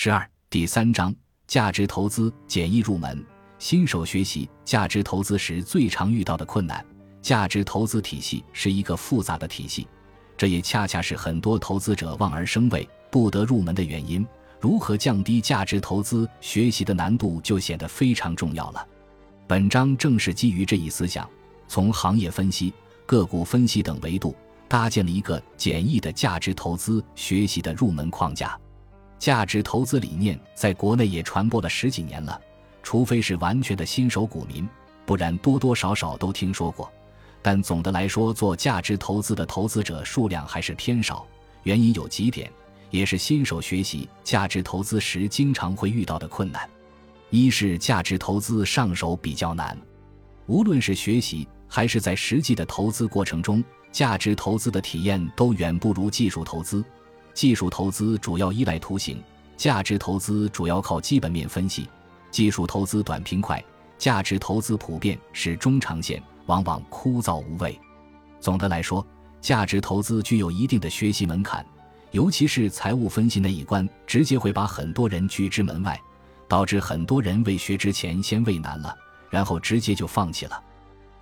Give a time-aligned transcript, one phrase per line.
[0.00, 1.12] 十二第三章
[1.48, 3.26] 价值投资简易入门。
[3.58, 6.86] 新手学习价值投资时最常遇到的困难。
[7.20, 9.88] 价值投资体系是一个复杂的体系，
[10.36, 14.24] 这也恰恰是很多投资者望而生畏、不得入门的原因。
[14.60, 18.86] 如何降低价值投资学习的难度，就显得非常重要了。
[19.48, 21.28] 本章正是基于这一思想，
[21.66, 22.72] 从行业分析、
[23.04, 24.32] 个股分析等维度，
[24.68, 28.56] 搭建了一个简易的价值投资学习的入门框架。
[29.18, 32.40] 价值投资理念在国内也传播了十几年了，
[32.82, 34.68] 除非是完全的新手股民，
[35.04, 36.90] 不然多多少少都听说过。
[37.42, 41.26] 但总的来说，做价值投资的投资者数量还是偏少。
[41.64, 42.50] 原因有几点，
[42.90, 46.68] 也是新手学习价值投资时经常会遇到的困难：
[47.30, 49.76] 一是价值投资上手比较难，
[50.46, 53.62] 无论是学习还是在实际的投资过程中，
[53.92, 56.84] 价值投资的体验都远不如技术投资。
[57.38, 59.22] 技术投资主要依赖图形，
[59.56, 61.88] 价值投资主要靠基本面分析。
[62.32, 63.64] 技术投资短平快，
[63.96, 67.80] 价值投资普遍是中长线，往往枯燥无味。
[68.40, 69.06] 总的来说，
[69.40, 71.64] 价值投资具有一定的学习门槛，
[72.10, 75.96] 尤其是财务分析那一关，直接会把很多人拒之门外，
[76.48, 78.92] 导致很多人未学之前先畏难了，
[79.30, 80.60] 然后直接就放弃了。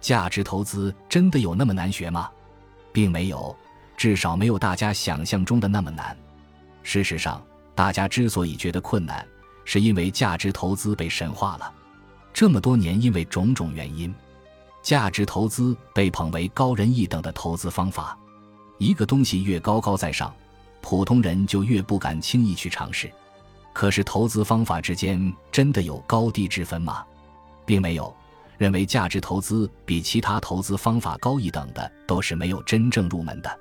[0.01, 2.31] 价值投资真的有那么难学吗？
[2.91, 3.55] 并没有。
[3.97, 6.17] 至少没有大家想象中的那么难。
[6.83, 7.43] 事实上，
[7.75, 9.27] 大家之所以觉得困难，
[9.65, 11.73] 是因为价值投资被神化了。
[12.33, 14.15] 这么多年，因为种种原因，
[14.83, 18.17] 价值投资被捧为高人一等的投资方法。
[18.79, 20.35] 一个东西越高高在上，
[20.83, 23.11] 普通人就越不敢轻易去尝试。
[23.73, 27.05] 可是，投资方法之间真的有高低之分吗？
[27.65, 28.15] 并没有。
[28.59, 33.59] 认为价值投资比其他投资方法高一等的，都是没有真正入门的。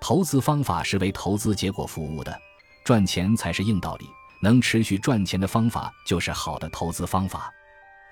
[0.00, 2.40] 投资方法是为投资结果服务的，
[2.84, 4.06] 赚钱才是硬道理。
[4.40, 7.52] 能持续赚钱的方法就是好的投资方法。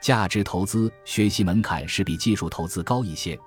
[0.01, 3.39] 价值投资学习门槛是比技术投资高一些，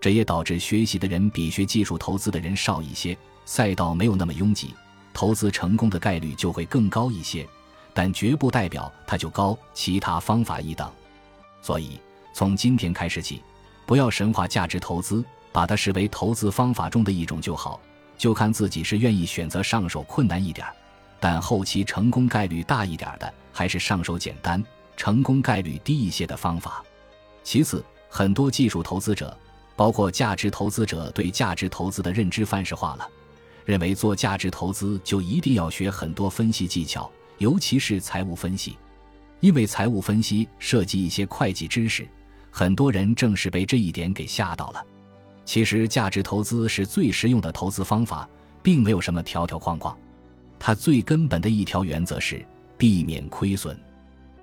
[0.00, 4.74] 这也导致学习的人比学技术投资的人少一些，赛道没有那么拥挤，
[5.14, 7.46] 投资成功的概率就会更高一些。
[7.94, 10.92] 但绝不代表它就高其他方法一等。
[11.62, 11.98] 所以
[12.34, 13.42] 从今天开始起，
[13.86, 15.24] 不要神话价值投资。
[15.56, 17.80] 把它视为投资方法中的一种就好，
[18.18, 20.66] 就看自己是愿意选择上手困难一点，
[21.18, 24.62] 但后期成功概率大一点的，还是上手简单、
[24.98, 26.84] 成功概率低一些的方法。
[27.42, 29.34] 其次，很多技术投资者，
[29.74, 33.08] 包括价值投资者，对价值投资的认知范式化了，
[33.64, 38.76] 认为做价值投资就一定要学很多分析技巧，尤其是财务分析，
[39.40, 42.06] 因为财务分析涉及一些会计知识，
[42.50, 44.84] 很多人正是被这一点给吓到了。
[45.46, 48.28] 其实，价值投资是最实用的投资方法，
[48.64, 49.96] 并没有什么条条框框。
[50.58, 52.44] 它最根本的一条原则是
[52.76, 53.78] 避免亏损。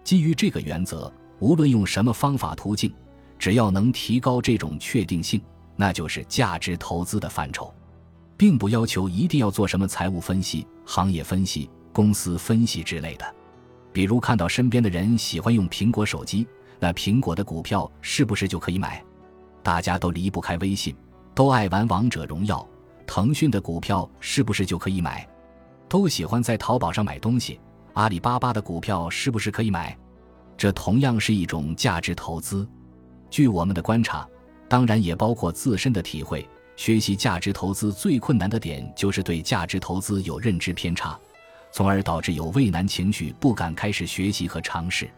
[0.02, 2.92] 基于这个原则，无论用什么方法途径，
[3.38, 5.42] 只要能提高这种确定性，
[5.76, 7.74] 那就是价值投资的范畴，
[8.38, 13.36] 并不要求一定要做什么财务分析、行业分析、公司分析之类的。
[13.92, 16.48] 比如，看到身边的人喜欢用苹果手机，
[16.80, 19.04] 那苹果的股票是不是就可以买？
[19.64, 20.96] 大家都离不开微信，
[21.34, 22.68] 都爱玩王者荣耀。
[23.08, 25.28] 腾讯的股票是不是就可以买？
[25.90, 27.60] 都喜欢在淘宝上买东西，
[27.94, 29.98] 阿里巴巴的股票是不是可以买？
[30.58, 32.68] 这同样是一种价值投资。
[33.30, 34.28] 据我们的观察，
[34.68, 41.20] 当然也包括自身的体会，学习价值投资最困难的点就是对价值投资有认知偏差，
[41.72, 45.10] 从而导致有畏难情绪，不敢开始学习和尝试。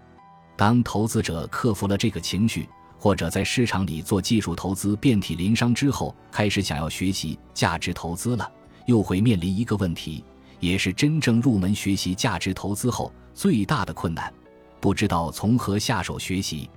[0.56, 2.67] 当投资者克服了这个情绪，
[3.05, 8.51] 或者在市场里做技术投资遍体鳞伤之后，开始想要学习价值投资了，
[8.88, 10.23] 又会面临一个问题，
[10.59, 14.33] 也是真正入门学习价值投资后最大的困难：
[14.79, 16.67] 不知道从何下手学习。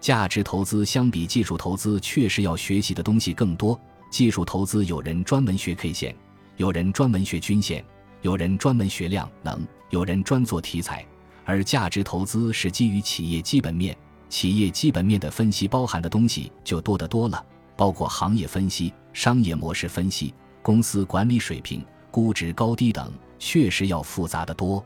[0.00, 3.78] 价值投资相比技术投资，确实要学习的东西更多。
[4.10, 6.16] 技术投资有人专门学 K 线，
[6.56, 7.84] 有人专门学均线，
[8.22, 9.60] 有人专门学量能，
[9.90, 11.04] 有人专做题材，
[11.44, 13.94] 而价值投资是基于企业基本面。
[14.28, 17.44] 企业基本面的分析包含的东西就多得多了，
[17.76, 24.84] 包括行业分析、商业模式分析、公司管理水平、估值高低等，确实要复杂的多。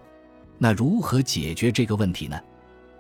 [0.58, 2.38] 那如何解决这个问题呢？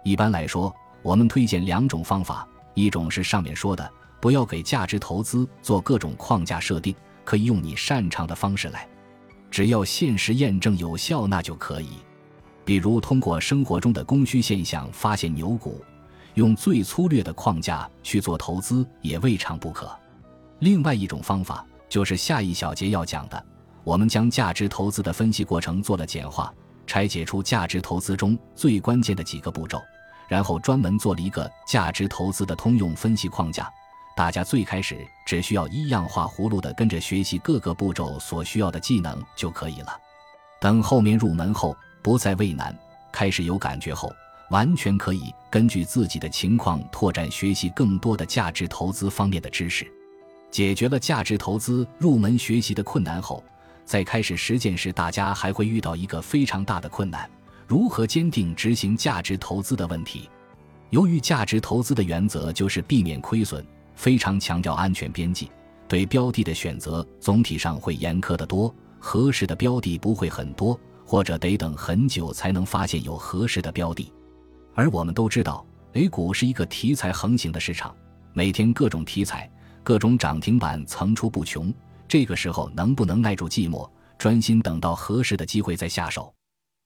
[0.02, 8.88] 一般来说，我们推荐两种方法：一种是上面说的，不要给价值投资做各种框架设定，可以用你擅长的方式来，
[9.50, 11.88] 只要现实验证有效，那就可以。
[12.64, 15.84] 比如通过生活中的供需现象发现牛股。
[16.34, 19.90] 用最粗略的框架去做投资也未尝不可。
[20.60, 23.44] 另外一种方法就是下一小节要讲的，
[23.82, 26.52] 我们将价值投资的分析过程做了简化，
[26.86, 29.80] 拆解出价值投资中最关键的几个步骤，
[30.28, 33.70] 然后专门做了一个价值投资的通用分析框架。
[34.16, 39.98] 大家最开始只需要一样画葫芦的跟着学习各个步骤所需要的技能就可以了。
[40.60, 42.76] 等后面入门后不再畏难，
[43.10, 44.12] 开始有感觉后，
[44.50, 49.90] 完全可以根据自己的情况拓展学习更多的价值投资方面的知识。
[50.50, 53.42] 解决了价值投资入门学习的困难后，
[53.84, 57.28] 在开始实践时，大家还会遇到一个非常大的困难：
[57.66, 60.28] 如何坚定执行价值投资的问题。
[60.90, 63.64] 由于价值投资的原则就是避免亏损。
[63.96, 65.50] 非常强调安全边际，
[65.86, 74.10] 对标的的选择总体上会严苛得多，合适的标的不会很多，或者得等很久才能发现有合适的标的。
[74.74, 77.94] 而我们都知道，A 股是一个题材横行的市场，
[78.32, 79.50] 每天各种题材、
[79.82, 81.72] 各种涨停板层出不穷。
[82.08, 83.88] 这个时候能不能耐住寂寞，
[84.18, 86.32] 专心等到合适的机会再下手，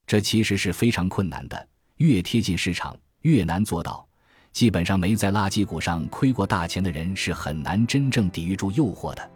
[0.05, 1.67] 这其实是非常困难的。
[1.97, 4.07] 越贴近市场，越难做到。
[4.51, 9.31] 基本上没在垃圾股上亏过大钱的人是很难真正抵御住诱惑的，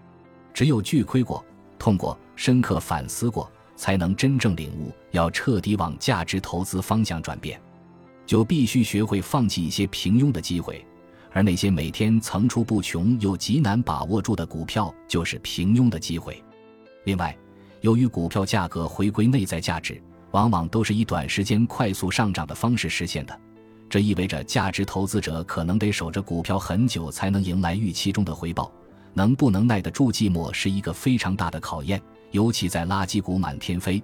[0.53, 1.43] 只有巨亏过、
[1.77, 7.59] 痛过、深刻反思过，才能真正领悟要彻底往价值投资方向转变，
[8.29, 10.85] 就必须学会放弃一些平庸的机会，
[11.31, 16.39] 而那些每天层出不穷又极难把握住的股票就是平庸的机会。
[17.05, 17.35] 另外，
[17.81, 19.99] 由于股票价格回归内在价值，
[20.29, 23.35] 往往都是以短时间快速上涨的方式实现的。
[23.89, 28.71] 这意味着价值投资者可能得守着股票很久才能迎来预期中的回报，
[29.15, 31.99] 能不能耐得住寂寞是一个非常大的考验。
[32.29, 33.99] 尤其在垃圾股满天飞，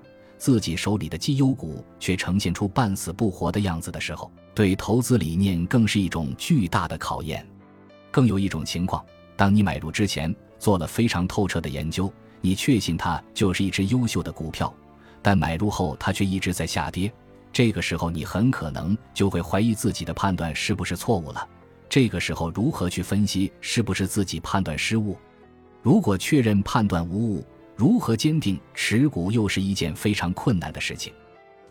[0.45, 7.43] 自己手里的绩优股却呈现出半死不活的样子的时候，对投资理念更是一种巨大的考验。
[8.11, 9.03] 更有一种情况，
[9.35, 14.71] 当你买入之前做了非常透彻的研究，你确信它就是一只优秀的股票，
[15.19, 17.11] 但买入后它却一直在下跌。
[17.51, 21.49] 这个时候，你很可能就会怀疑自己的判断是不是错误了。
[21.89, 25.17] 这个时候，如何去分析是不是自己判断失误？
[25.81, 27.43] 如果确认判断无误，
[27.75, 31.13] 如何坚定持股又是一件非常困难的事情。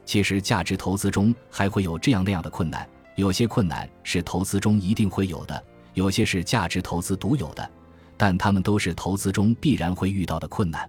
[0.04, 2.86] 其实，价值投资中还会有这样那样的困难，
[3.16, 5.64] 有些困难是投资中一定会有的，
[5.94, 7.70] 有些是价值投资独有的，
[8.16, 10.88] 但他们都是投资中必然会遇到的困难，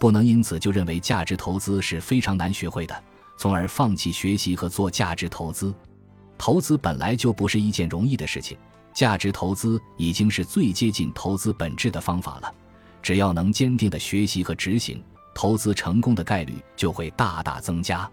[0.00, 3.04] 不能因此就认为价值投资是非常难学会的。
[3.38, 5.72] 从而放弃学习和做价值投资，
[6.36, 8.58] 投资本来就不是一件容易的事情。
[8.92, 12.52] 价值投资已经是最接近投资本质的方法了。
[13.06, 15.00] 只要能坚定的学习和执行，
[15.32, 18.10] 投资成功的概率就会大大增加。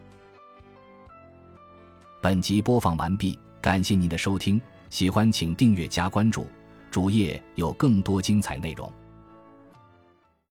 [2.21, 4.61] 本集播放完毕，感谢您的收听，
[4.91, 6.45] 喜欢请订阅加关注，
[6.91, 8.87] 主页有更多精彩内容。